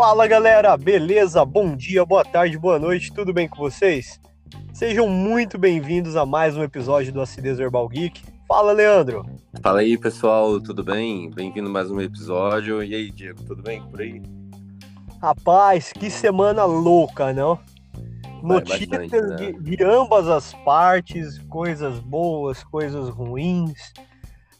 [0.00, 1.44] Fala galera, beleza?
[1.44, 4.18] Bom dia, boa tarde, boa noite, tudo bem com vocês?
[4.72, 8.22] Sejam muito bem-vindos a mais um episódio do Acidez Herbal Geek.
[8.48, 9.26] Fala, Leandro!
[9.62, 11.28] Fala aí, pessoal, tudo bem?
[11.28, 12.82] Bem-vindo a mais um episódio.
[12.82, 14.22] E aí, Diego, tudo bem por aí?
[15.20, 17.58] Rapaz, que semana louca, não?
[18.42, 19.52] Notícias bastante, né?
[19.52, 23.92] de, de ambas as partes, coisas boas, coisas ruins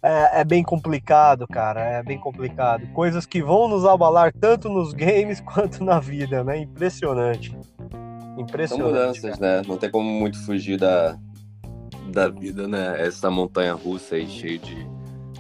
[0.03, 1.81] é, é, bem complicado, cara.
[1.81, 2.87] É bem complicado.
[2.93, 6.59] Coisas que vão nos abalar tanto nos games quanto na vida, né?
[6.59, 7.57] Impressionante.
[8.39, 8.69] Impressionante.
[8.69, 9.61] São mudanças, cara.
[9.61, 9.69] né?
[9.69, 11.19] Não tem como muito fugir da,
[12.13, 12.97] da vida, né?
[12.99, 14.87] Essa montanha russa aí cheia de,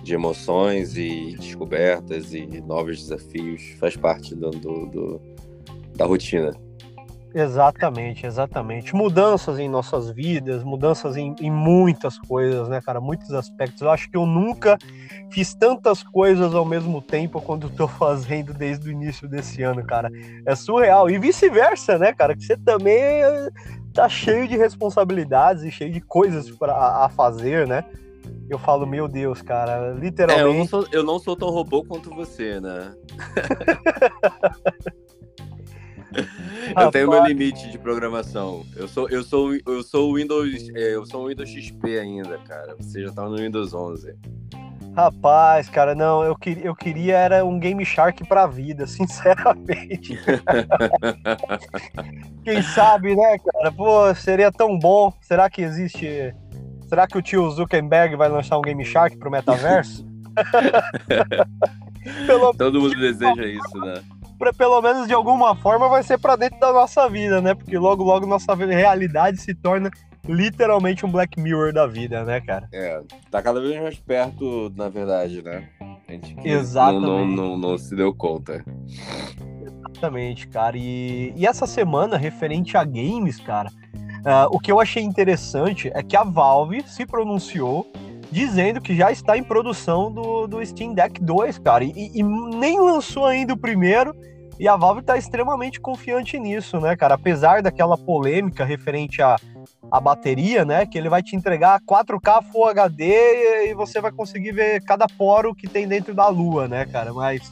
[0.02, 3.62] de emoções e descobertas e novos desafios.
[3.78, 5.20] Faz parte do, do, do
[5.96, 6.52] da rotina.
[7.34, 8.94] Exatamente, exatamente.
[8.94, 13.00] Mudanças em nossas vidas, mudanças em, em, muitas coisas, né, cara?
[13.00, 13.82] Muitos aspectos.
[13.82, 14.76] Eu acho que eu nunca
[15.30, 20.10] fiz tantas coisas ao mesmo tempo quando estou fazendo desde o início desse ano, cara.
[20.44, 21.08] É surreal.
[21.08, 22.36] E vice-versa, né, cara?
[22.36, 23.22] Que você também
[23.94, 27.84] tá cheio de responsabilidades e cheio de coisas para a fazer, né?
[28.48, 30.46] Eu falo, meu Deus, cara, literalmente.
[30.46, 32.92] É, eu, não sou, eu não sou tão robô quanto você, né?
[36.76, 38.64] eu tenho meu limite de programação.
[38.76, 42.74] Eu sou, eu sou, eu sou Windows, é, eu sou Windows XP ainda, cara.
[42.78, 44.14] Você já tá no Windows 11.
[44.94, 50.18] Rapaz, cara, não, eu, queria, eu queria era um Game Shark pra vida, sinceramente.
[52.44, 53.72] Quem sabe, né, cara?
[53.72, 55.12] Pô, seria tão bom.
[55.20, 56.34] Será que existe.
[56.88, 60.04] Será que o tio Zuckerberg vai lançar um Game Shark pro metaverso?
[62.58, 64.02] Todo mundo deseja isso, né?
[64.40, 67.54] Pra, pelo menos de alguma forma vai ser para dentro da nossa vida, né?
[67.54, 69.90] Porque logo, logo nossa realidade se torna
[70.26, 72.66] literalmente um Black Mirror da vida, né, cara?
[72.72, 75.68] É, tá cada vez mais perto, na verdade, né?
[76.08, 77.06] A gente Exatamente.
[77.06, 78.64] Não, não, não, não, se deu conta.
[79.62, 80.76] Exatamente, cara.
[80.76, 86.02] E, e essa semana, referente a games, cara, uh, o que eu achei interessante é
[86.02, 87.86] que a Valve se pronunciou
[88.30, 91.84] dizendo que já está em produção do, do Steam Deck 2, cara.
[91.84, 94.14] E, e nem lançou ainda o primeiro.
[94.60, 97.14] E a Valve está extremamente confiante nisso, né, cara?
[97.14, 99.36] Apesar daquela polêmica referente à,
[99.90, 100.84] à bateria, né?
[100.84, 105.54] Que ele vai te entregar 4K Full HD e você vai conseguir ver cada poro
[105.54, 107.10] que tem dentro da lua, né, cara?
[107.14, 107.50] Mas.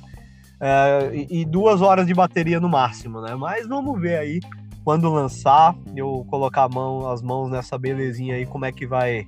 [0.60, 3.34] É, e, duas horas de bateria no máximo, né?
[3.34, 4.40] Mas vamos ver aí
[4.84, 9.24] quando lançar, eu colocar mão, as mãos nessa belezinha aí, como é que vai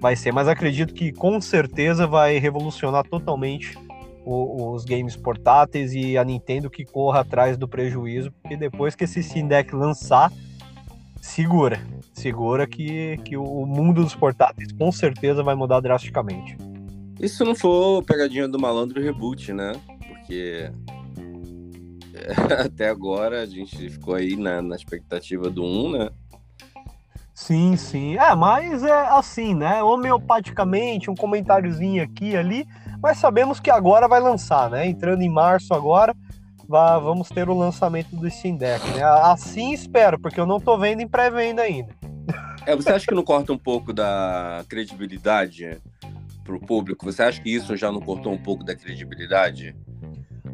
[0.00, 3.78] vai ser, mas acredito que com certeza vai revolucionar totalmente
[4.24, 9.04] o, os games portáteis e a Nintendo que corra atrás do prejuízo, porque depois que
[9.04, 10.32] esse Steam Deck lançar,
[11.20, 11.80] segura,
[12.12, 16.56] segura que, que o mundo dos portáteis com certeza vai mudar drasticamente.
[17.20, 19.72] Isso não for pegadinha do malandro reboot, né?
[20.08, 20.70] Porque
[22.64, 26.10] até agora a gente ficou aí na, na expectativa do 1, né?
[27.34, 28.16] Sim, sim.
[28.16, 29.82] É, mas é assim, né?
[29.82, 32.66] Homeopaticamente, um comentáriozinho aqui e ali,
[33.04, 34.86] mas sabemos que agora vai lançar, né?
[34.86, 36.16] Entrando em março agora,
[36.66, 39.02] vamos ter o lançamento do Steam Deck, né?
[39.04, 41.94] Assim espero, porque eu não tô vendo em pré-venda ainda.
[42.64, 45.82] É, você acha que não corta um pouco da credibilidade
[46.44, 47.04] pro público?
[47.04, 49.76] Você acha que isso já não cortou um pouco da credibilidade?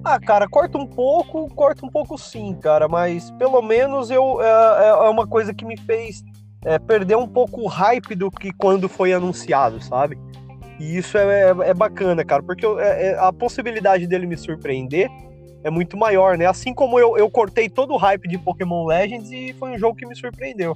[0.03, 4.89] Ah, cara, corta um pouco, corta um pouco sim, cara, mas pelo menos eu é,
[4.89, 6.25] é uma coisa que me fez
[6.65, 10.19] é, perder um pouco o hype do que quando foi anunciado, sabe?
[10.81, 14.37] E isso é, é, é bacana, cara, porque eu, é, é, a possibilidade dele me
[14.37, 15.09] surpreender
[15.63, 16.47] é muito maior, né?
[16.47, 19.95] Assim como eu, eu cortei todo o hype de Pokémon Legends e foi um jogo
[19.95, 20.75] que me surpreendeu.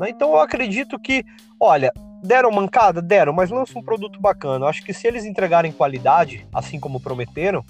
[0.00, 0.08] Né?
[0.08, 1.22] Então eu acredito que,
[1.60, 1.92] olha,
[2.24, 3.02] deram mancada?
[3.02, 4.64] Deram, mas lança um produto bacana.
[4.64, 7.62] Eu acho que se eles entregarem qualidade, assim como prometeram,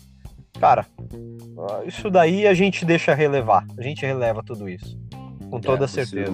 [0.61, 0.87] cara,
[1.87, 3.67] isso daí a gente deixa relevar.
[3.77, 4.97] A gente releva tudo isso.
[5.51, 6.31] Com toda é, certeza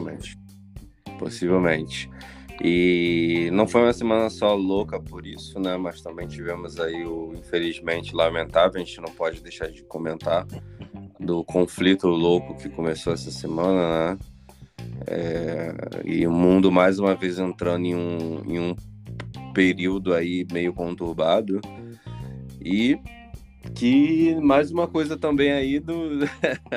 [1.19, 2.11] possivelmente.
[2.63, 5.77] E não foi uma semana só louca por isso, né?
[5.77, 10.47] Mas também tivemos aí o, infelizmente, lamentável, a gente não pode deixar de comentar,
[11.19, 14.19] do conflito louco que começou essa semana, né?
[15.07, 15.75] É,
[16.05, 18.77] e o mundo mais uma vez entrando em um, em um
[19.53, 21.61] período aí meio conturbado.
[22.61, 22.99] E
[23.75, 26.21] que mais uma coisa também aí do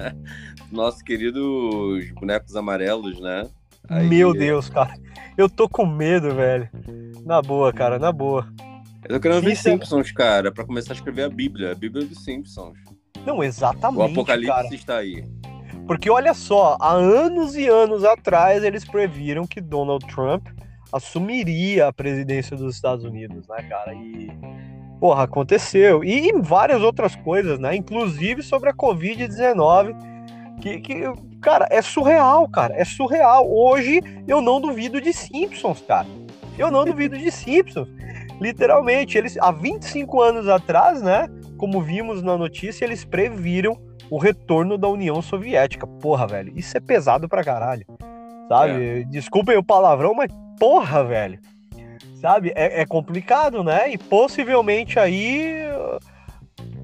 [0.71, 3.49] nosso querido bonecos amarelos, né?
[3.89, 4.93] Aí, Meu Deus, cara.
[5.37, 6.69] Eu tô com medo, velho.
[7.25, 8.47] Na boa, cara, na boa.
[9.03, 12.23] Eu tô querendo ver Simpsons, cara, pra começar a escrever a Bíblia, a Bíblia dos
[12.23, 12.77] Simpsons.
[13.25, 13.99] Não, exatamente.
[13.99, 14.75] O Apocalipse cara.
[14.75, 15.23] está aí.
[15.85, 20.47] Porque olha só, há anos e anos atrás eles previram que Donald Trump
[20.91, 23.93] assumiria a presidência dos Estados Unidos, né, cara?
[23.93, 24.29] E,
[24.99, 26.03] Porra, aconteceu.
[26.03, 27.75] E, e várias outras coisas, né?
[27.75, 29.95] Inclusive sobre a Covid-19,
[30.59, 31.03] que, que,
[31.41, 32.73] cara, é surreal, cara.
[32.75, 33.49] É surreal.
[33.49, 36.07] Hoje eu não duvido de Simpsons, cara.
[36.57, 37.87] Eu não duvido de Simpsons.
[38.39, 41.27] Literalmente, eles há 25 anos atrás, né?
[41.57, 43.77] Como vimos na notícia, eles previram
[44.09, 45.87] o retorno da União Soviética.
[45.87, 47.85] Porra, velho, isso é pesado pra caralho.
[48.47, 49.01] Sabe?
[49.01, 49.03] É.
[49.03, 51.39] Desculpem o palavrão, mas porra, velho.
[52.21, 52.51] Sabe?
[52.55, 53.91] É, é complicado, né?
[53.91, 55.63] E possivelmente aí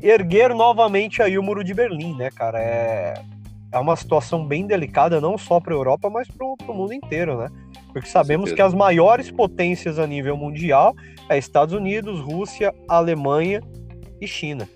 [0.01, 2.59] erguer novamente aí o muro de Berlim, né, cara?
[2.59, 3.13] É,
[3.73, 7.37] é uma situação bem delicada, não só para a Europa, mas para o mundo inteiro,
[7.37, 7.49] né?
[7.91, 10.95] Porque sabemos que as maiores potências a nível mundial
[11.27, 13.61] é Estados Unidos, Rússia, Alemanha
[14.21, 14.69] e China.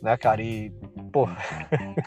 [0.00, 0.42] Né, cara?
[0.42, 0.72] E,
[1.12, 1.28] pô,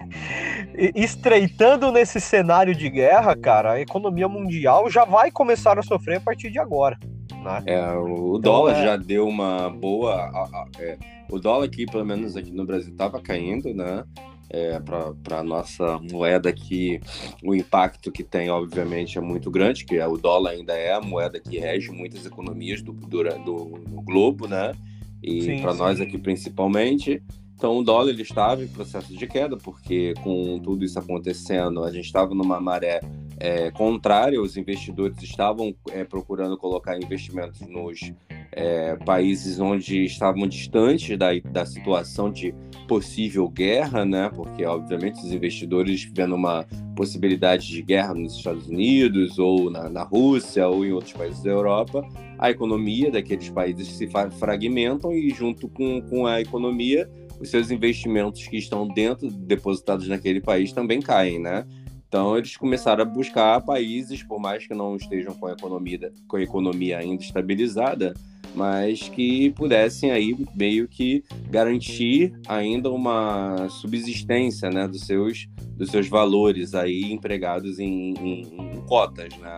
[0.96, 6.22] estreitando nesse cenário de guerra, cara, a economia mundial já vai começar a sofrer a
[6.22, 6.98] partir de agora.
[7.44, 7.64] Né?
[7.68, 8.84] É, o então, dólar é...
[8.84, 10.32] já deu uma boa.
[10.80, 10.98] É,
[11.30, 14.04] o dólar aqui, pelo menos aqui no Brasil, estava caindo, né?
[14.50, 17.00] É, para a nossa moeda que
[17.44, 21.02] o impacto que tem, obviamente, é muito grande, que é, o dólar ainda é a
[21.02, 24.74] moeda que rege muitas economias do, do, do, globo, né?
[25.22, 27.22] E para nós aqui principalmente.
[27.56, 31.92] Então o dólar ele estava em processo de queda, porque com tudo isso acontecendo, a
[31.92, 33.00] gente estava numa maré
[33.40, 38.12] é, contrária, os investidores estavam é, procurando colocar investimentos nos
[38.56, 42.56] é, países onde estavam distantes da, da situação de
[42.88, 44.32] possível guerra, né?
[44.34, 46.66] Porque, obviamente, os investidores vendo uma
[46.96, 51.52] possibilidade de guerra nos Estados Unidos, ou na, na Rússia, ou em outros países da
[51.52, 52.08] Europa,
[52.40, 54.10] a economia daqueles países se
[54.40, 57.10] fragmentam e, junto com, com a economia,
[57.42, 61.66] os seus investimentos que estão dentro, depositados naquele país, também caem, né?
[62.08, 66.38] Então eles começaram a buscar países, por mais que não estejam com a economia, com
[66.38, 68.14] a economia ainda estabilizada,
[68.54, 76.08] mas que pudessem aí meio que garantir ainda uma subsistência, né, dos seus dos seus
[76.08, 79.58] valores aí empregados em, em, em cotas, né?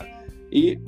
[0.51, 0.79] E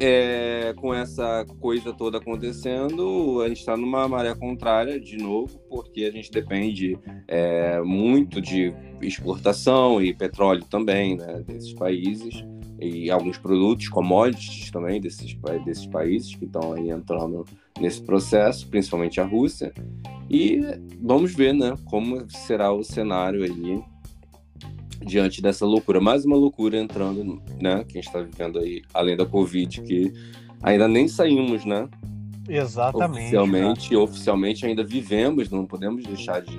[0.00, 6.04] é, com essa coisa toda acontecendo, a gente está numa maré contrária de novo, porque
[6.04, 8.72] a gente depende é, muito de
[9.02, 12.44] exportação e petróleo também, né, desses países
[12.80, 17.44] e alguns produtos, commodities também desses, desses países que estão aí entrando
[17.80, 19.72] nesse processo, principalmente a Rússia.
[20.30, 20.60] E
[21.00, 23.82] vamos ver, né, como será o cenário aí
[25.04, 26.00] diante dessa loucura.
[26.00, 30.12] Mais uma loucura entrando, né, que a gente está vivendo aí, além da Covid, que
[30.62, 31.88] ainda nem saímos, né?
[32.48, 33.20] Exatamente.
[33.20, 36.58] Oficialmente, oficialmente ainda vivemos, não podemos deixar de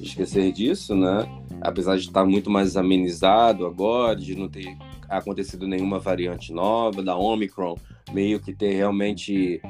[0.00, 1.26] esquecer disso, né?
[1.60, 4.76] Apesar de estar muito mais amenizado agora, de não ter
[5.08, 7.76] acontecido nenhuma variante nova, da Omicron
[8.12, 9.60] meio que ter realmente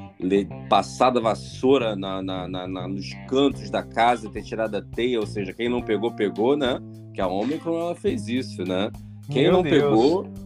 [0.69, 5.27] passado a vassoura na, na, na, nos cantos da casa, ter tirado a teia, ou
[5.27, 6.79] seja, quem não pegou, pegou, né?
[7.15, 8.91] Que a Omicron ela fez isso, né?
[9.31, 9.75] Quem Meu não Deus.
[9.75, 10.46] pegou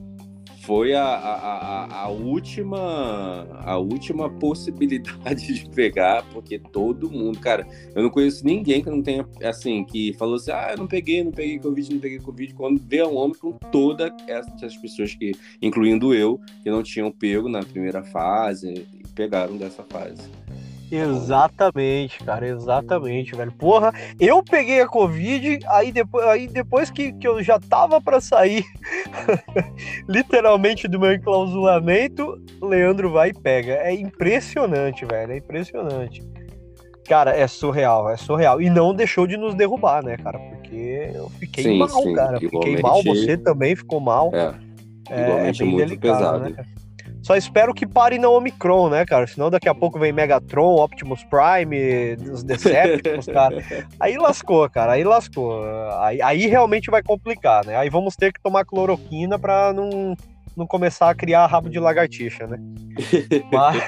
[0.60, 8.02] foi a, a, a, última a última possibilidade de pegar, porque todo mundo, cara, eu
[8.02, 11.32] não conheço ninguém que não tenha, assim, que falou assim, ah, eu não peguei, não
[11.32, 16.14] peguei Covid, não peguei Covid, quando vê um homem com todas essas pessoas que, incluindo
[16.14, 20.22] eu, que não tinham pego na primeira fase, pegaram dessa fase.
[20.91, 23.53] Exatamente, cara, exatamente, velho.
[23.53, 28.20] Porra, eu peguei a Covid, aí depois, aí depois que, que eu já tava para
[28.20, 28.65] sair,
[30.09, 33.75] literalmente, do meu enclausulamento, Leandro vai e pega.
[33.75, 36.23] É impressionante, velho, é impressionante.
[37.06, 38.61] Cara, é surreal, é surreal.
[38.61, 40.39] E não deixou de nos derrubar, né, cara?
[40.39, 42.39] Porque eu fiquei sim, mal, sim, cara.
[42.39, 44.31] Fiquei mal, você também ficou mal.
[44.32, 44.55] É,
[45.11, 46.51] é igualmente é, é muito delicado, pesado.
[46.51, 46.65] Né,
[47.31, 49.25] só espero que pare na Omicron, né, cara?
[49.25, 53.65] Senão daqui a pouco vem Megatron, Optimus Prime, os Decepticons, cara.
[54.01, 54.94] Aí lascou, cara.
[54.94, 55.63] Aí lascou.
[56.01, 57.77] Aí, aí realmente vai complicar, né?
[57.77, 60.17] Aí vamos ter que tomar cloroquina pra não,
[60.56, 62.58] não começar a criar rabo de lagartixa, né?
[63.53, 63.82] Mas,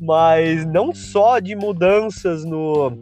[0.00, 2.96] mas não só de mudanças no,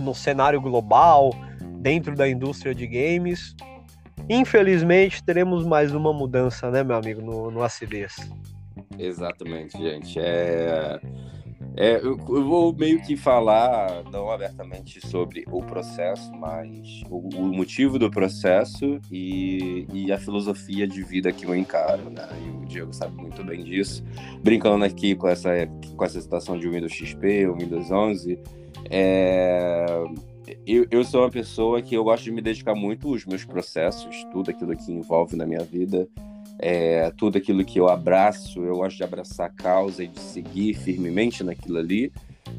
[0.00, 1.32] no cenário global,
[1.78, 3.54] dentro da indústria de games,
[4.28, 8.16] Infelizmente, teremos mais uma mudança, né, meu amigo, no, no ACDs.
[8.98, 10.18] Exatamente, gente.
[10.18, 11.00] É,
[11.76, 17.52] é, eu, eu, vou meio que falar, não abertamente sobre o processo, mas o, o
[17.52, 22.28] motivo do processo e, e, a filosofia de vida que eu encaro, né?
[22.44, 24.04] E o Diego sabe muito bem disso.
[24.42, 25.50] Brincando aqui com essa,
[25.96, 28.38] com essa situação de Windows XP, Windows 11,
[28.90, 29.86] é
[30.66, 34.24] eu, eu sou uma pessoa que eu gosto de me dedicar muito aos meus processos,
[34.32, 36.08] tudo aquilo que envolve na minha vida,
[36.58, 40.74] é, tudo aquilo que eu abraço, eu gosto de abraçar a causa e de seguir
[40.74, 42.12] firmemente naquilo ali,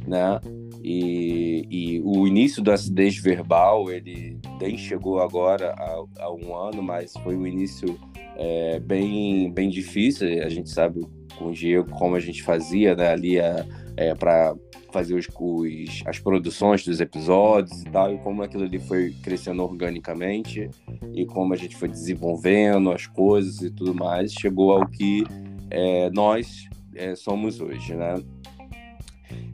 [0.08, 0.40] né?
[0.84, 4.38] E, e, o início da acidez verbal, ele
[4.77, 5.75] chegou agora
[6.20, 8.00] há, um ano, mas foi um início
[8.36, 10.43] é, bem, bem difícil.
[10.43, 11.05] A gente sabe
[11.38, 13.65] com o Diego como a gente fazia né, ali é,
[13.98, 14.55] é para
[14.91, 19.63] fazer os, os, as produções dos episódios e tal, e como aquilo ali foi crescendo
[19.63, 20.70] organicamente
[21.15, 25.24] e como a gente foi desenvolvendo as coisas e tudo mais, chegou ao que
[25.72, 28.13] é, nós é, somos hoje, né?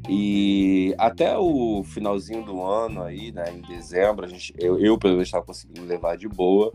[0.07, 5.13] E até o finalzinho do ano aí, né, em dezembro, a gente, eu, eu pelo
[5.13, 6.74] menos estava conseguindo levar de boa,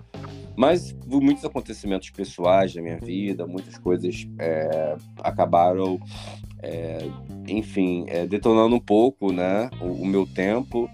[0.56, 5.98] mas muitos acontecimentos pessoais da minha vida, muitas coisas é, acabaram,
[6.62, 6.98] é,
[7.48, 10.88] enfim, é, detonando um pouco, né, o, o, meu tempo.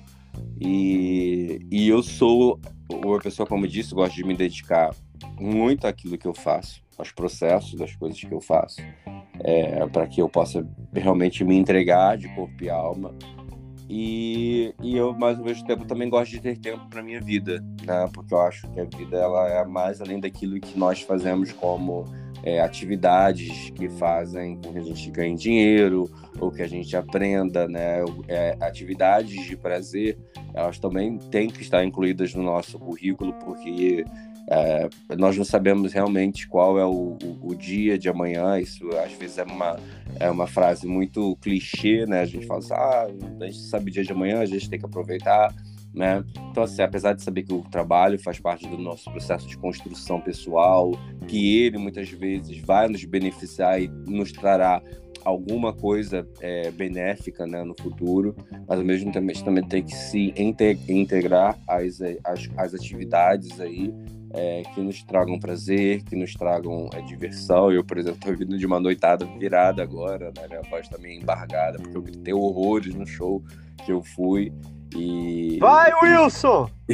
[0.59, 2.59] E, e eu sou
[2.90, 4.95] uma pessoa, como eu disse, gosto de me dedicar
[5.38, 8.80] muito àquilo que eu faço, aos processos das coisas que eu faço
[9.40, 13.14] é, para que eu possa realmente me entregar de corpo e alma.
[13.88, 17.59] E, e eu, mais ao mesmo tempo, também gosto de ter tempo para minha vida,
[17.85, 18.09] né?
[18.14, 22.04] Porque eu acho que a vida ela é mais além daquilo que nós fazemos como
[22.45, 27.66] é, atividades que fazem com que a gente ganhe dinheiro ou que a gente aprenda,
[27.66, 28.04] né?
[28.28, 30.16] É, atividades de prazer,
[30.54, 34.04] elas também têm que estar incluídas no nosso currículo, porque
[34.49, 38.59] é, nós não sabemos realmente qual é o, o, o, dia de amanhã.
[38.59, 39.78] Isso às vezes é uma,
[40.18, 42.20] é uma frase muito clichê, né?
[42.20, 43.06] A gente fala assim, ah,
[43.40, 45.54] a gente sabe o dia de amanhã, a gente tem que aproveitar,
[45.94, 46.25] né?
[46.50, 50.20] Então, assim, apesar de saber que o trabalho faz parte do nosso processo de construção
[50.20, 50.90] pessoal,
[51.28, 54.82] que ele muitas vezes vai nos beneficiar e nos trará
[55.25, 58.35] alguma coisa é, benéfica né, no futuro,
[58.66, 60.35] mas ao mesmo tempo a gente também tem que se
[60.88, 63.92] integrar às, às, às atividades aí
[64.32, 67.72] é, que nos tragam prazer, que nos tragam é, diversão.
[67.72, 70.46] Eu, por exemplo, estou vindo de uma noitada virada agora, né?
[70.49, 73.42] Minha voz está meio embargada, porque eu gritei horrores no show
[73.84, 74.52] que eu fui.
[74.96, 75.56] E...
[75.60, 76.68] Vai, Wilson!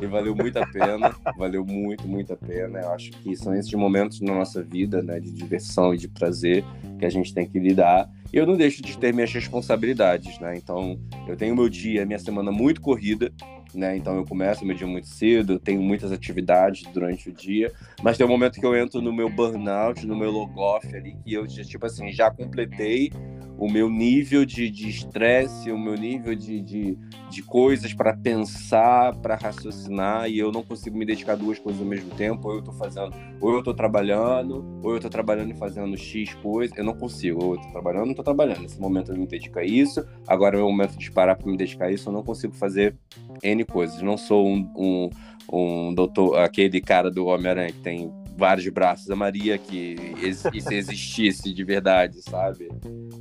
[0.00, 2.80] e valeu muito a pena, valeu muito, muito a pena.
[2.80, 6.64] Eu acho que são esses momentos na nossa vida, né, de diversão e de prazer
[6.98, 8.08] que a gente tem que lidar.
[8.32, 10.56] E eu não deixo de ter minhas responsabilidades, né?
[10.56, 13.30] Então, eu tenho meu dia, minha semana muito corrida,
[13.74, 13.96] né?
[13.96, 18.26] Então eu começo meu dia muito cedo, tenho muitas atividades durante o dia, mas tem
[18.26, 21.86] um momento que eu entro no meu burnout, no meu log-off ali, que eu, tipo
[21.86, 23.10] assim, já completei
[23.58, 26.98] o meu nível de estresse, o meu nível de, de,
[27.30, 31.80] de coisas para pensar, para raciocinar, e eu não consigo me dedicar a duas coisas
[31.80, 35.52] ao mesmo tempo, ou eu tô fazendo, ou eu tô trabalhando, ou eu tô trabalhando
[35.52, 38.80] e fazendo X coisas, eu não consigo, ou eu tô trabalhando, não tô trabalhando, nesse
[38.80, 41.86] momento eu me dedico a isso, agora é o momento de parar para me dedicar
[41.86, 42.96] a isso, eu não consigo fazer
[43.42, 45.10] N coisas, não sou um, um,
[45.52, 51.52] um doutor, aquele cara do Homem-Aranha que tem vários braços, a Maria que isso existisse
[51.52, 52.68] de verdade, sabe?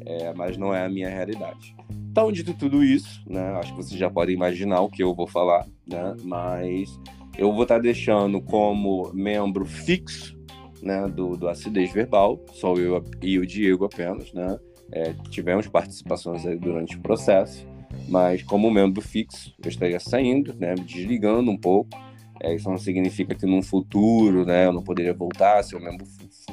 [0.06, 1.76] É, mas não é a minha realidade.
[2.12, 3.54] Então, dito tudo isso, né?
[3.54, 6.16] Acho que vocês já podem imaginar o que eu vou falar, né?
[6.24, 7.00] Mas
[7.38, 10.38] eu vou estar deixando como membro fixo,
[10.82, 11.08] né?
[11.08, 14.60] Do, do Acidez Verbal, só eu e o Diego apenas, né?
[14.92, 17.66] É, tivemos participações durante o processo,
[18.08, 20.76] mas como membro fixo, eu estaria saindo, né?
[20.76, 21.98] Desligando um pouco
[22.44, 25.80] é, isso não significa que num futuro, né, eu não poderia voltar a ser um
[25.80, 26.06] membro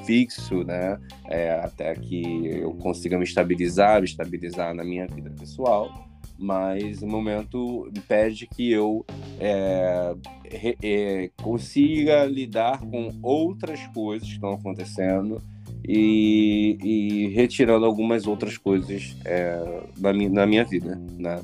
[0.06, 6.08] fixo, né, é, até que eu consiga me estabilizar, me estabilizar na minha vida pessoal.
[6.38, 9.04] Mas o momento impede que eu
[9.38, 10.14] é,
[10.50, 15.42] re, é, consiga lidar com outras coisas que estão acontecendo
[15.86, 21.40] e, e retirando algumas outras coisas é, na, minha, na minha vida, né?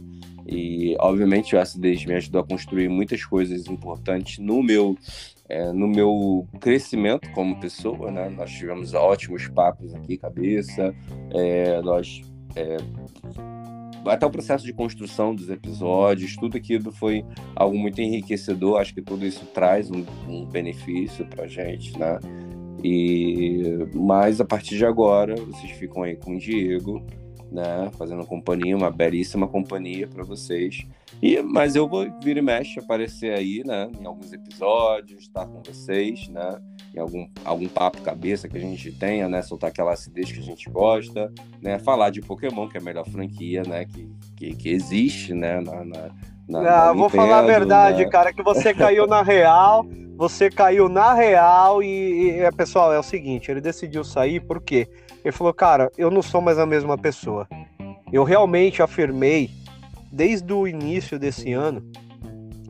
[0.49, 4.97] E, obviamente, o acidez me ajudou a construir muitas coisas importantes no meu,
[5.49, 8.29] é, no meu crescimento como pessoa, né?
[8.29, 10.95] Nós tivemos ótimos papos aqui, cabeça,
[11.35, 12.21] é, nós...
[12.55, 12.77] É,
[14.07, 17.25] até o processo de construção dos episódios, tudo aquilo foi
[17.57, 18.81] algo muito enriquecedor.
[18.81, 22.21] Acho que tudo isso traz um, um benefício para gente, né?
[22.85, 23.63] E
[23.95, 27.05] mas a partir de agora vocês ficam aí com o Diego
[27.51, 27.91] né?
[27.97, 30.87] Fazendo companhia, uma belíssima companhia para vocês.
[31.23, 33.91] E mas eu vou vir e mexe aparecer aí, né?
[34.01, 36.59] Em alguns episódios, estar tá com vocês, né?
[36.95, 39.43] Em algum, algum papo cabeça que a gente tenha, né?
[39.43, 41.79] Soltar aquela acidez que a gente gosta, né?
[41.79, 43.85] Falar de Pokémon, que é a melhor franquia, né?
[43.85, 45.61] Que, que, que existe, né?
[45.61, 46.11] Na, na,
[46.49, 48.11] na, ah, vou Nintendo, falar a verdade, né?
[48.11, 49.85] cara, que você caiu na real,
[50.17, 54.89] você caiu na real e, e, pessoal, é o seguinte, ele decidiu sair por quê?
[55.27, 57.49] Ele falou, cara, eu não sou mais a mesma pessoa.
[58.13, 59.51] Eu realmente afirmei,
[60.13, 61.83] desde o início desse ano,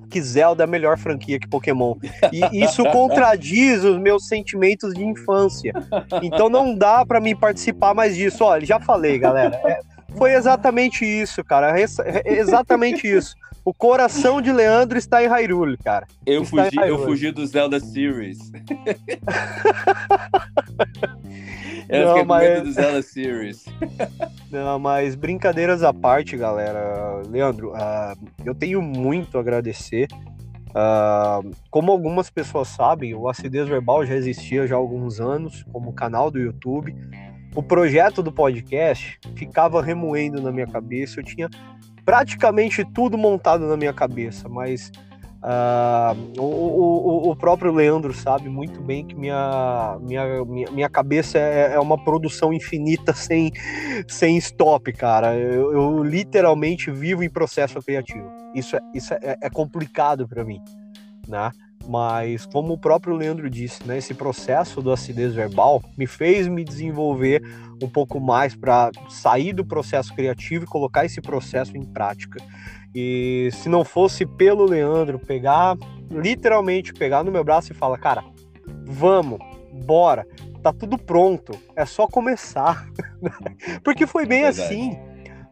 [0.08, 1.96] que Zelda é a melhor franquia que Pokémon.
[2.32, 5.74] E isso contradiz os meus sentimentos de infância.
[6.22, 8.42] Então não dá para mim participar mais disso.
[8.42, 9.60] Olha, já falei, galera.
[9.62, 9.78] É,
[10.16, 11.74] foi exatamente isso, cara.
[12.24, 13.36] Exatamente isso.
[13.64, 16.06] O coração de Leandro está em Hyrule, cara.
[16.24, 18.38] Eu fugi, eu fugi do Zelda Series.
[21.88, 22.48] eu não, fiquei com mas...
[22.48, 23.64] medo do Zelda Series.
[24.52, 27.22] não, mas brincadeiras à parte, galera.
[27.28, 30.06] Leandro, uh, eu tenho muito a agradecer.
[30.70, 35.92] Uh, como algumas pessoas sabem, o Acidez Verbal já existia já há alguns anos como
[35.92, 36.94] canal do YouTube.
[37.54, 41.20] O projeto do podcast ficava remoendo na minha cabeça.
[41.20, 41.48] Eu tinha
[42.04, 44.92] praticamente tudo montado na minha cabeça, mas
[45.42, 51.36] uh, o, o, o, próprio Leandro sabe muito bem que minha, minha, minha, minha cabeça
[51.36, 53.50] é, é, uma produção infinita sem,
[54.06, 55.34] sem stop, cara.
[55.34, 58.30] Eu, eu literalmente vivo em processo criativo.
[58.54, 60.60] Isso é, isso é, é complicado para mim,
[61.26, 61.50] né?
[61.88, 66.64] Mas, como o próprio Leandro disse, né, esse processo do acidez verbal me fez me
[66.64, 67.42] desenvolver
[67.82, 72.42] um pouco mais para sair do processo criativo e colocar esse processo em prática.
[72.94, 75.76] E se não fosse pelo Leandro pegar,
[76.10, 78.24] literalmente pegar no meu braço e falar, cara,
[78.84, 79.38] vamos,
[79.84, 80.26] bora,
[80.62, 82.88] tá tudo pronto, é só começar.
[83.84, 84.62] Porque foi bem Verdade.
[84.62, 84.98] assim,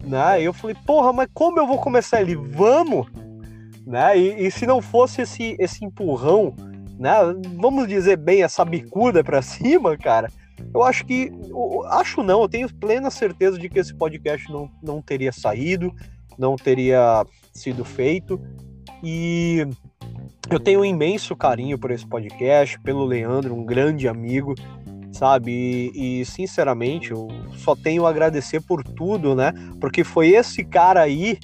[0.02, 0.42] né?
[0.42, 2.34] Eu falei, porra, mas como eu vou começar ele?
[2.34, 3.06] Vamos!
[3.86, 4.18] Né?
[4.18, 6.54] E, e, se não fosse esse, esse empurrão,
[6.98, 7.14] né?
[7.56, 10.28] Vamos dizer bem, essa bicuda para cima, cara.
[10.72, 14.70] Eu acho que, eu, acho não, eu tenho plena certeza de que esse podcast não,
[14.82, 15.92] não teria saído,
[16.38, 18.40] não teria sido feito.
[19.02, 19.66] E
[20.50, 24.54] eu tenho um imenso carinho por esse podcast, pelo Leandro, um grande amigo,
[25.12, 25.90] sabe?
[25.94, 29.52] E, e, sinceramente, eu só tenho a agradecer por tudo, né?
[29.80, 31.38] Porque foi esse cara aí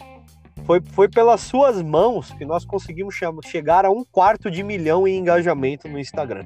[0.64, 3.14] foi, foi pelas suas mãos que nós conseguimos
[3.44, 6.44] chegar a um quarto de milhão em engajamento no Instagram.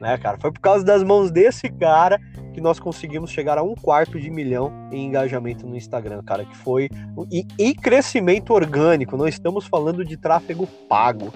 [0.00, 0.36] Né, cara?
[0.38, 2.20] Foi por causa das mãos desse cara
[2.52, 6.56] que nós conseguimos chegar a um quarto de milhão em engajamento no Instagram, cara, que
[6.56, 6.88] foi
[7.30, 9.16] e, e crescimento orgânico.
[9.16, 11.32] Não estamos falando de tráfego pago,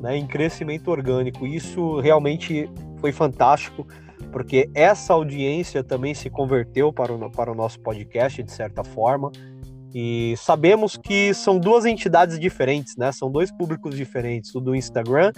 [0.00, 0.16] né?
[0.16, 1.46] Em crescimento orgânico.
[1.46, 2.68] Isso realmente
[3.00, 3.86] foi fantástico,
[4.30, 9.30] porque essa audiência também se converteu para o, para o nosso podcast de certa forma.
[9.94, 13.10] E sabemos que são duas entidades diferentes, né?
[13.12, 15.32] São dois públicos diferentes, o do Instagram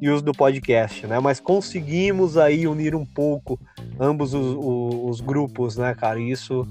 [0.00, 1.20] e os do podcast, né?
[1.20, 3.58] Mas conseguimos aí unir um pouco
[4.00, 6.18] ambos os, os, os grupos, né, cara?
[6.18, 6.66] E isso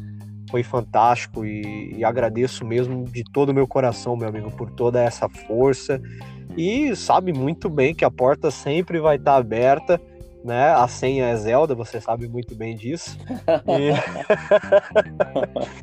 [0.50, 5.02] foi fantástico e, e, agradeço mesmo de todo o meu coração, meu amigo, por toda
[5.02, 6.02] essa força.
[6.58, 10.00] E sabe muito bem que a porta sempre vai estar aberta
[10.44, 10.72] né?
[10.72, 13.18] A senha é Zelda, você sabe muito bem disso.
[13.68, 13.92] E...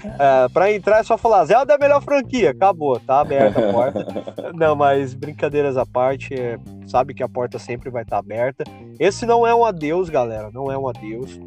[0.18, 3.73] é, para entrar é só falar Zelda é a melhor franquia, acabou, tá aberta a
[3.73, 4.07] porta.
[4.55, 8.64] Não, mas brincadeiras à parte, é, sabe que a porta sempre vai estar tá aberta.
[8.99, 11.38] Esse não é um adeus, galera, não é um adeus.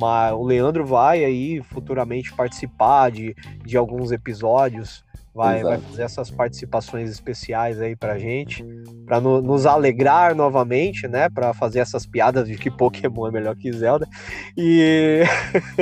[0.00, 3.34] Mas o Leandro vai aí futuramente participar de,
[3.64, 8.64] de alguns episódios vai, vai fazer essas participações especiais aí pra gente,
[9.06, 11.28] para no, nos alegrar novamente, né?
[11.28, 14.08] Para fazer essas piadas de que Pokémon é melhor que Zelda.
[14.56, 15.22] E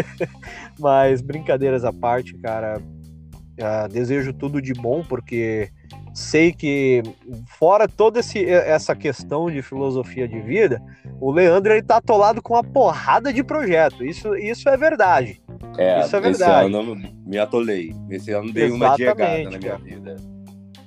[0.78, 5.70] mas brincadeiras à parte, cara, uh, desejo tudo de bom porque
[6.18, 7.02] sei que
[7.46, 10.82] fora toda esse, essa questão de filosofia de vida,
[11.20, 14.04] o Leandro ele tá atolado com uma porrada de projeto.
[14.04, 15.40] Isso, isso é verdade.
[15.78, 16.66] É, isso é verdade.
[16.66, 17.94] Esse ano me atolei.
[18.10, 20.16] Esse ano dei Exatamente, uma diegada na minha vida.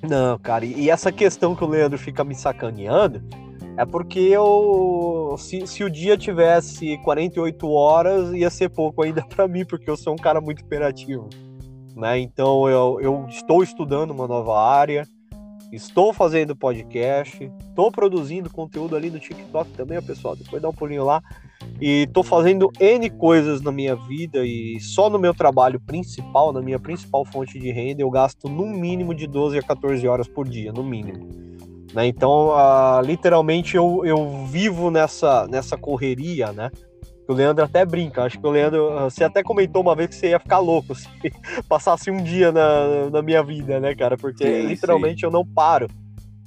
[0.03, 3.23] Não, cara, e essa questão que o Leandro fica me sacaneando
[3.77, 5.35] é porque eu.
[5.37, 9.95] Se, se o dia tivesse 48 horas, ia ser pouco ainda para mim, porque eu
[9.95, 11.29] sou um cara muito imperativo.
[11.95, 12.19] Né?
[12.19, 15.07] Então eu, eu estou estudando uma nova área,
[15.71, 20.35] estou fazendo podcast, estou produzindo conteúdo ali no TikTok também, pessoal.
[20.35, 21.21] Depois dá um pulinho lá.
[21.79, 26.61] E estou fazendo N coisas na minha vida e só no meu trabalho principal, na
[26.61, 30.47] minha principal fonte de renda, eu gasto no mínimo de 12 a 14 horas por
[30.47, 31.27] dia, no mínimo.
[31.93, 32.07] Né?
[32.07, 36.71] Então, uh, literalmente, eu, eu vivo nessa, nessa correria, né?
[37.31, 40.31] O Leandro até brinca, acho que o Leandro, você até comentou uma vez que você
[40.31, 41.07] ia ficar louco se
[41.65, 44.17] passasse um dia na, na minha vida, né, cara?
[44.17, 45.27] Porque sim, literalmente sim.
[45.27, 45.87] eu não paro,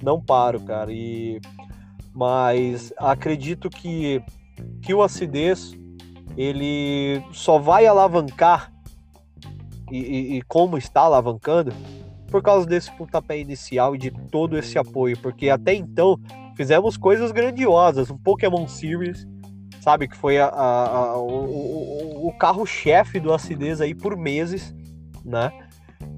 [0.03, 0.91] não paro, cara.
[0.91, 1.41] E
[2.13, 4.21] mas acredito que
[4.83, 5.75] que o acidez
[6.37, 8.71] ele só vai alavancar
[9.91, 11.73] e, e, e, como está alavancando
[12.29, 16.19] por causa desse pontapé inicial e de todo esse apoio, porque até então
[16.55, 19.27] fizemos coisas grandiosas, um Pokémon Series,
[19.85, 24.73] sabe, que foi a, a, a, o, o, carro-chefe do acidez aí por meses,
[25.23, 25.51] né?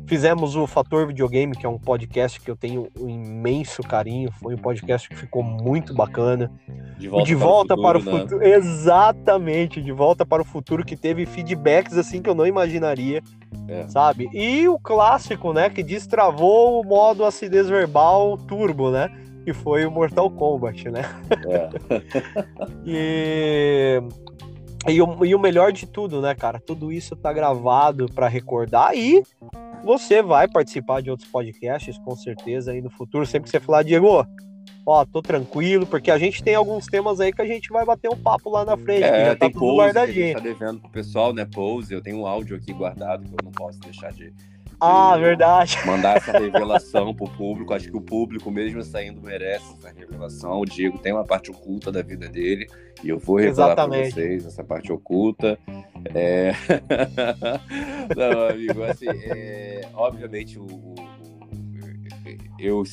[0.07, 4.31] Fizemos o Fator Videogame, que é um podcast que eu tenho um imenso carinho.
[4.31, 6.49] Foi um podcast que ficou muito bacana.
[6.97, 8.27] De volta, de volta para o futuro.
[8.27, 8.55] Para o futuro né?
[8.55, 13.21] Exatamente, de volta para o futuro, que teve feedbacks assim que eu não imaginaria.
[13.67, 13.85] É.
[13.89, 14.29] Sabe?
[14.33, 15.69] E o clássico, né?
[15.69, 19.11] Que destravou o modo acidez verbal turbo, né?
[19.47, 21.03] Que foi o Mortal Kombat, né?
[21.47, 21.69] É.
[22.85, 24.01] e
[24.85, 26.59] e o, e o melhor de tudo, né, cara?
[26.59, 29.23] Tudo isso tá gravado para recordar e
[29.85, 33.25] você vai participar de outros podcasts, com certeza, aí no futuro.
[33.25, 34.27] Sempre que você falar, Diego,
[34.85, 38.11] ó, tô tranquilo, porque a gente tem alguns temas aí que a gente vai bater
[38.11, 39.05] um papo lá na frente.
[39.05, 40.25] É, já tá tem tudo pose guardadinho.
[40.25, 41.45] A gente tá devendo pro pessoal, né?
[41.45, 44.33] Pose, eu tenho um áudio aqui guardado que eu não posso deixar de,
[44.79, 45.77] ah, verdade.
[45.85, 47.73] Mandar essa revelação pro público.
[47.73, 50.59] Acho que o público, mesmo saindo, merece essa revelação.
[50.59, 52.67] O Diego tem uma parte oculta da vida dele.
[53.03, 55.57] E eu vou revelar para vocês essa parte oculta.
[56.13, 56.51] É...
[58.15, 59.87] Não, amigo, assim, é...
[59.93, 60.95] obviamente o, o,
[62.59, 62.83] eu,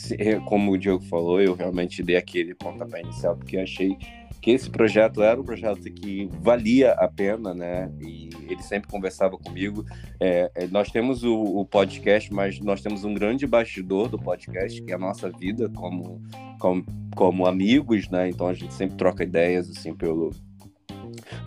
[0.47, 3.97] como o Diego falou, eu realmente dei aquele pontapé inicial, porque achei
[4.41, 7.91] que esse projeto era um projeto que valia a pena, né?
[7.99, 9.85] E ele sempre conversava comigo.
[10.21, 14.83] É, é, nós temos o, o, podcast, mas nós temos um grande bastidor do podcast,
[14.83, 16.23] que é a nossa vida como,
[16.59, 18.29] como, como amigos, né?
[18.29, 20.31] Então a gente sempre troca ideias, assim, pelo,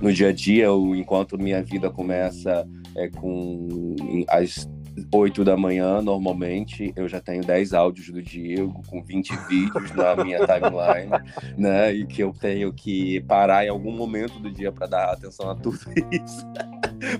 [0.01, 3.95] no dia a dia, enquanto minha vida começa é, com
[4.29, 4.67] as
[5.11, 10.15] 8 da manhã, normalmente, eu já tenho 10 áudios do Diego, com 20 vídeos na
[10.15, 11.11] minha timeline,
[11.57, 11.93] né?
[11.93, 15.55] E que eu tenho que parar em algum momento do dia para dar atenção a
[15.55, 15.79] tudo
[16.11, 16.45] isso.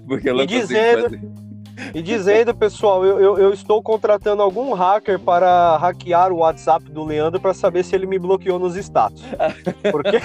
[0.08, 1.48] Porque eu não e dizendo, fazer.
[1.94, 7.04] E dizendo, pessoal, eu, eu, eu, estou contratando algum hacker para hackear o WhatsApp do
[7.04, 9.24] Leandro para saber se ele me bloqueou nos status.
[9.92, 10.18] Porque.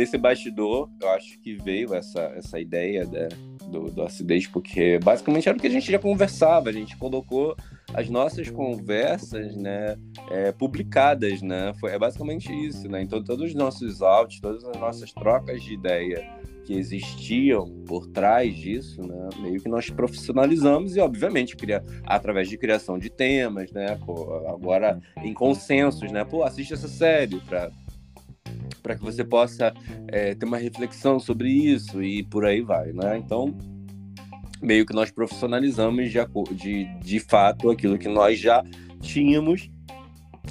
[0.00, 3.28] Desse bastidor, eu acho que veio essa, essa ideia né,
[3.70, 7.54] do, do acidez, porque basicamente era o que a gente já conversava, a gente colocou
[7.92, 9.98] as nossas conversas, né,
[10.30, 14.76] é, publicadas, né, foi, é basicamente isso, né, então todos os nossos áudios, todas as
[14.80, 21.00] nossas trocas de ideia que existiam por trás disso, né, meio que nós profissionalizamos e,
[21.00, 23.98] obviamente, cria, através de criação de temas, né,
[24.46, 27.70] agora em consensos, né, pô, assiste essa série para
[28.82, 29.72] para que você possa
[30.08, 33.18] é, ter uma reflexão sobre isso e por aí vai, né?
[33.18, 33.56] Então,
[34.62, 36.18] meio que nós profissionalizamos de,
[36.54, 38.62] de, de fato aquilo que nós já
[39.00, 39.70] tínhamos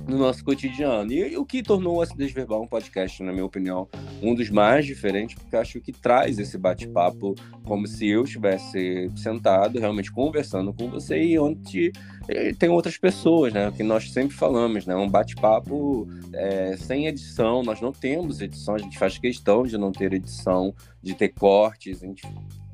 [0.07, 1.11] no nosso cotidiano.
[1.11, 3.87] E, e, o que tornou o Acidez Verbal um podcast, na minha opinião,
[4.21, 9.79] um dos mais diferentes, porque acho que traz esse bate-papo como se eu estivesse sentado,
[9.79, 11.91] realmente conversando com você, e onde
[12.57, 13.71] tem outras pessoas, né?
[13.75, 14.95] Que nós sempre falamos, né?
[14.95, 19.91] Um bate-papo é, sem edição, nós não temos edição, a gente faz questão de não
[19.91, 22.27] ter edição, de ter cortes, gente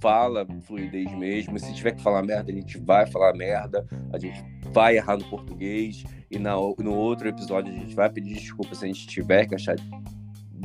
[0.06, 1.58] fala fluidez mesmo.
[1.58, 3.88] Se tiver que falar merda, a gente vai falar merda.
[4.14, 4.40] A gente
[4.72, 6.04] vai errar no português.
[6.30, 9.56] E na, no outro episódio a gente vai pedir desculpa se a gente tiver que
[9.56, 9.76] achar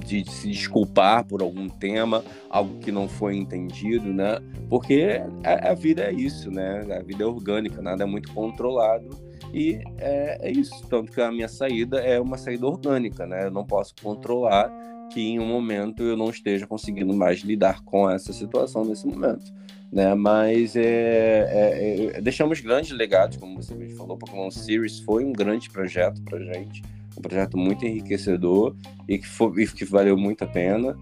[0.04, 4.38] de se desculpar por algum tema, algo que não foi entendido, né?
[4.68, 6.86] Porque a, a vida é isso, né?
[6.94, 9.08] A vida é orgânica, nada é muito controlado.
[9.54, 10.86] E é, é, isso.
[10.88, 13.46] Tanto que a minha saída é uma saída orgânica, né?
[13.46, 14.70] Eu não posso controlar
[15.12, 19.52] que em um momento eu não esteja conseguindo mais lidar com essa situação nesse momento.
[19.92, 20.14] Né?
[20.14, 24.16] Mas é, é, é, deixamos grandes legados, como você mesmo falou.
[24.16, 26.82] Pokémon Series foi um grande projeto para gente,
[27.16, 28.74] um projeto muito enriquecedor
[29.08, 30.96] e que, foi, e que valeu muito a pena.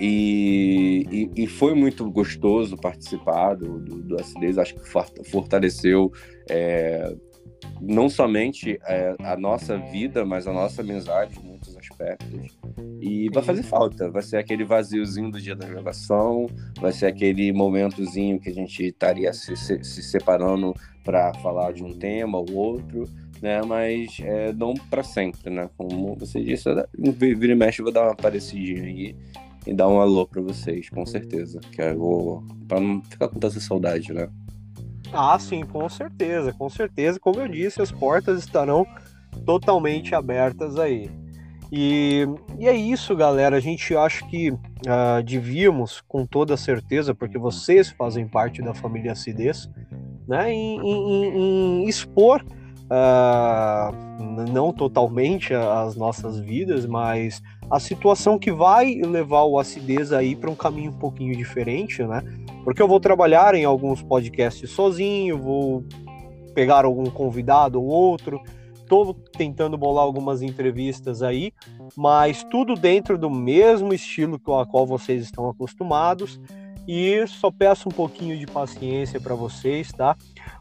[0.00, 4.80] E, e, e, foi muito gostoso participar do, do, do Acidez, acho que
[5.30, 6.10] fortaleceu
[6.48, 7.14] é,
[7.82, 12.58] não somente é, a nossa vida, mas a nossa amizade muitos aspectos.
[13.00, 14.10] E vai fazer falta.
[14.10, 16.46] Vai ser aquele vaziozinho do dia da gravação,
[16.80, 21.84] vai ser aquele momentozinho que a gente estaria se, se, se separando para falar de
[21.84, 23.04] um tema ou outro,
[23.40, 23.62] né?
[23.62, 25.68] Mas é, não para sempre, né?
[25.76, 29.16] Como você disse, vira e mexe, eu vou dar uma parecidinha aí
[29.66, 31.60] e dar um alô para vocês, com certeza.
[31.72, 34.28] Que eu vou, para não ficar com tanta saudade, né?
[35.12, 37.18] Ah, sim, com certeza, com certeza.
[37.18, 38.86] Como eu disse, as portas estarão
[39.44, 41.10] totalmente abertas aí.
[41.72, 42.26] E,
[42.58, 43.56] e é isso, galera.
[43.56, 49.12] A gente acha que uh, devíamos, com toda certeza, porque vocês fazem parte da família
[49.12, 49.70] Acidez,
[50.26, 52.44] né, em, em, em expor,
[52.90, 60.34] uh, não totalmente as nossas vidas, mas a situação que vai levar o Acidez aí
[60.34, 62.22] para um caminho um pouquinho diferente, né?
[62.64, 65.84] Porque eu vou trabalhar em alguns podcasts sozinho, vou
[66.52, 68.40] pegar algum convidado ou outro,
[68.90, 71.52] Estou tentando bolar algumas entrevistas aí,
[71.96, 76.40] mas tudo dentro do mesmo estilo com a qual vocês estão acostumados.
[76.88, 80.16] E só peço um pouquinho de paciência para vocês, tá?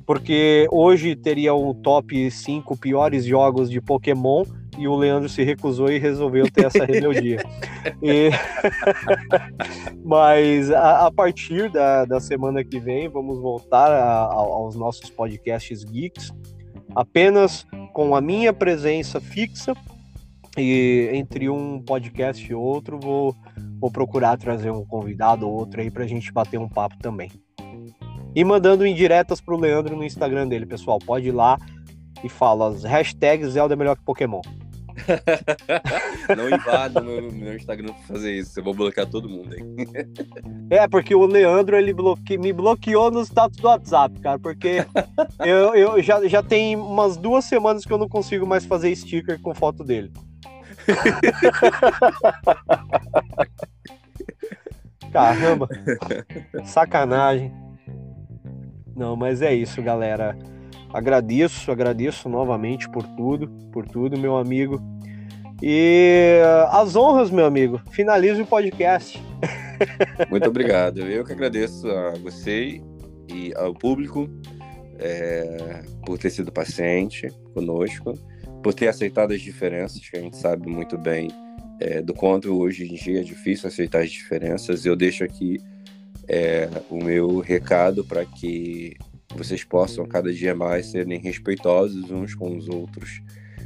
[0.05, 4.43] Porque hoje teria um top 5 piores jogos de Pokémon
[4.77, 7.43] e o Leandro se recusou e resolveu ter essa rebeldia.
[8.03, 8.29] e...
[10.05, 15.09] Mas a, a, partir da, da semana que vem, vamos voltar a, a, aos nossos
[15.09, 16.31] podcasts geeks,
[16.95, 19.73] apenas com a minha presença fixa.
[20.57, 23.35] E entre um podcast e outro, vou,
[23.79, 27.31] vou procurar trazer um convidado ou outro aí para a gente bater um papo também.
[28.35, 30.99] E mandando indiretas para o Leandro no Instagram dele, pessoal.
[30.99, 31.57] Pode ir lá
[32.23, 34.41] e fala as hashtags Zelda é melhor que Pokémon.
[36.35, 38.59] não invada meu, meu Instagram pra fazer isso.
[38.59, 39.61] Eu vou bloquear todo mundo aí.
[40.71, 42.37] É, porque o Leandro ele bloque...
[42.37, 44.37] me bloqueou no status do WhatsApp, cara.
[44.37, 44.85] Porque
[45.43, 49.41] eu, eu já, já tem umas duas semanas que eu não consigo mais fazer sticker
[49.41, 50.11] com foto dele.
[55.11, 55.67] Caramba,
[56.65, 57.51] sacanagem.
[58.95, 60.37] Não, mas é isso, galera.
[60.93, 64.81] Agradeço, agradeço novamente por tudo, por tudo, meu amigo.
[65.61, 66.39] E
[66.71, 67.81] as honras, meu amigo.
[67.91, 69.21] Finalize o podcast.
[70.29, 70.99] Muito obrigado.
[70.99, 72.81] Eu que agradeço a você
[73.29, 74.29] e ao público
[74.97, 78.13] é, por ter sido paciente conosco,
[78.63, 81.29] por ter aceitado as diferenças, que a gente sabe muito bem
[81.79, 84.85] é, do quanto hoje em dia é difícil aceitar as diferenças.
[84.85, 85.57] Eu deixo aqui
[86.27, 88.95] é, o meu recado para que
[89.35, 93.21] vocês possam cada dia mais serem respeitosos uns com os outros.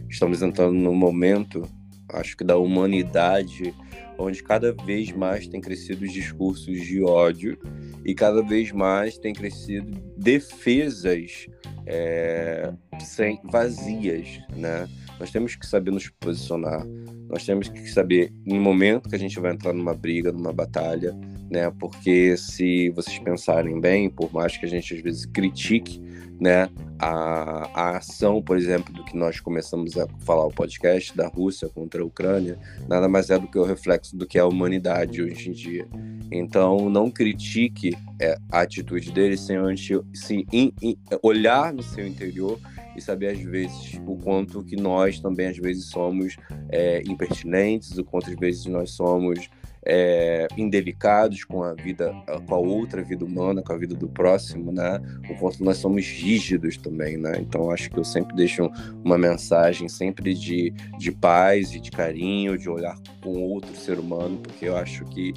[0.10, 1.68] Estamos entrando num momento,
[2.10, 3.74] acho que da humanidade,
[4.18, 7.58] onde cada vez mais tem crescido os discursos de ódio
[8.06, 11.48] e cada vez mais tem crescido defesas
[11.86, 14.88] é, sem, vazias, né?
[15.20, 16.86] Nós temos que saber nos posicionar,
[17.30, 21.16] nós temos que saber no momento que a gente vai entrar numa briga, numa batalha,
[21.54, 21.72] né?
[21.80, 26.02] Porque se vocês pensarem bem, por mais que a gente às vezes critique,
[26.42, 31.28] né, a, a ação, por exemplo, do que nós começamos a falar o podcast da
[31.28, 32.58] Rússia contra a Ucrânia,
[32.90, 35.88] nada mais é do que o reflexo do que é a humanidade hoje em dia.
[36.32, 42.06] Então, não critique é, a atitude deles sem antes se in, in, olhar no seu
[42.06, 42.60] interior
[42.96, 46.36] e saber às vezes o quanto que nós também às vezes somos
[46.70, 49.50] é, impertinentes, o quanto às vezes nós somos
[49.86, 52.14] é, indelicados com a vida,
[52.46, 55.02] com a outra vida humana, com a vida do próximo, né?
[55.30, 57.34] O quanto nós somos rígidos também, né?
[57.40, 58.70] Então acho que eu sempre deixo
[59.04, 64.38] uma mensagem sempre de, de paz e de carinho, de olhar com outro ser humano,
[64.38, 65.34] porque eu acho que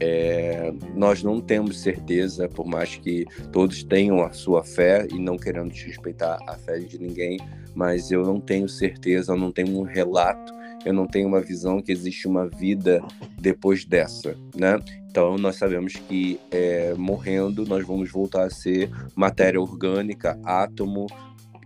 [0.00, 5.36] é, nós não temos certeza, por mais que todos tenham a sua fé e não
[5.36, 7.38] querendo desrespeitar a fé de ninguém,
[7.74, 10.52] mas eu não tenho certeza, eu não tenho um relato
[10.84, 13.02] eu não tenho uma visão que existe uma vida
[13.38, 14.78] depois dessa, né?
[15.10, 21.06] Então nós sabemos que é, morrendo nós vamos voltar a ser matéria orgânica, átomo,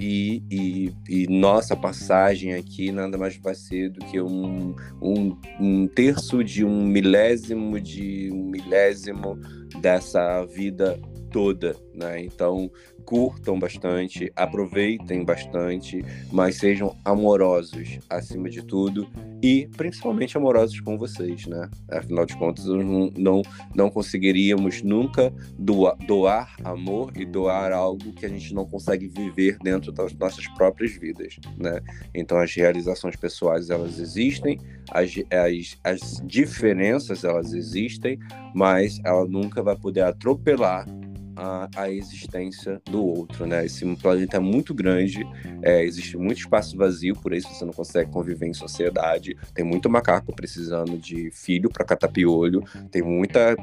[0.01, 5.87] e, e, e, nossa passagem aqui nada mais vai ser do que um, um, um,
[5.87, 9.39] terço de um milésimo de um milésimo
[9.79, 10.99] dessa vida
[11.31, 12.23] toda, né?
[12.25, 12.71] Então
[13.11, 19.11] curtam bastante, aproveitem bastante, mas sejam amorosos acima de tudo
[19.43, 21.69] e principalmente amorosos com vocês, né?
[21.91, 23.43] Afinal de contas, não, não,
[23.75, 29.59] não conseguiríamos nunca doar, doar amor e doar algo que a gente não consegue viver
[29.59, 31.81] dentro das nossas próprias vidas, né?
[32.15, 34.57] Então as realizações pessoais elas existem,
[34.93, 38.21] as, as, as diferenças elas existem,
[38.55, 40.87] mas ela nunca vai poder atropelar
[41.41, 43.65] a, a existência do outro, né?
[43.65, 45.27] Esse planeta é muito grande,
[45.63, 49.37] é, existe muito espaço vazio, por isso você não consegue conviver em sociedade.
[49.55, 53.57] Tem muito macaco precisando de filho para catar piolho, tem muita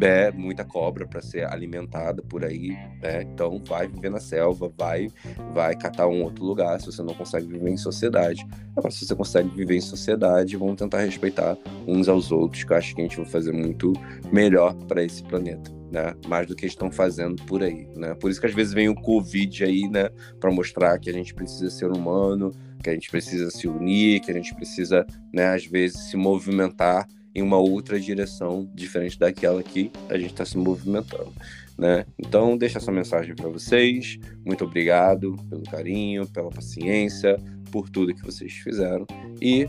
[0.00, 2.70] é, muita cobra para ser alimentada por aí,
[3.02, 3.22] né?
[3.22, 5.08] Então vai viver na selva, vai
[5.52, 8.46] vai catar um outro lugar se você não consegue viver em sociedade.
[8.76, 12.76] Agora, se você consegue viver em sociedade, vamos tentar respeitar uns aos outros, que eu
[12.76, 13.92] acho que a gente vai fazer muito
[14.32, 16.12] melhor para esse planeta né?
[16.26, 18.14] Mais do que estão fazendo por aí, né?
[18.14, 20.10] Por isso que às vezes vem o Covid aí, né?
[20.40, 22.50] Para mostrar que a gente precisa ser humano,
[22.82, 25.54] que a gente precisa se unir, que a gente precisa, né?
[25.54, 30.58] Às vezes se movimentar em uma outra direção diferente daquela que a gente está se
[30.58, 31.32] movimentando,
[31.78, 32.04] né?
[32.18, 34.18] Então deixa essa mensagem para vocês.
[34.44, 37.38] Muito obrigado pelo carinho, pela paciência,
[37.70, 39.06] por tudo que vocês fizeram
[39.40, 39.68] e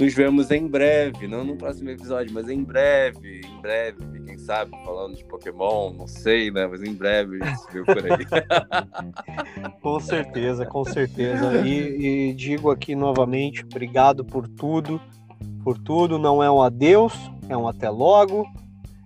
[0.00, 4.70] nos vemos em breve, não no próximo episódio, mas em breve, em breve, quem sabe,
[4.82, 6.66] falando de Pokémon, não sei, né?
[6.66, 8.24] Mas em breve a gente se vê por aí.
[9.82, 11.66] com certeza, com certeza.
[11.66, 14.98] E, e digo aqui novamente, obrigado por tudo,
[15.62, 16.18] por tudo.
[16.18, 17.12] Não é um adeus,
[17.46, 18.46] é um até logo.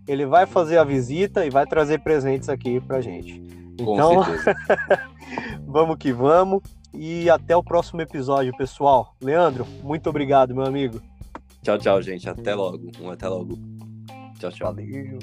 [0.06, 3.42] Ele vai fazer a visita e vai trazer presentes aqui pra gente.
[3.72, 4.22] Então,
[5.66, 6.62] vamos que vamos.
[6.94, 9.14] E até o próximo episódio, pessoal.
[9.20, 11.00] Leandro, muito obrigado, meu amigo.
[11.62, 12.28] Tchau, tchau, gente.
[12.28, 12.90] Até logo.
[13.00, 13.58] Um até logo.
[14.38, 14.74] Tchau, tchau.
[14.74, 15.18] Valeu.